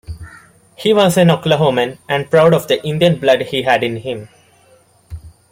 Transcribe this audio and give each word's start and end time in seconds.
He 0.75 0.95
was 0.95 1.15
an 1.15 1.27
Oklahoman 1.27 1.99
and 2.09 2.27
proud 2.31 2.55
of 2.55 2.67
the 2.67 2.83
Indian 2.83 3.19
blood 3.19 3.41
he 3.41 3.61
had 3.61 3.83
in 3.83 3.97
him. 3.97 4.29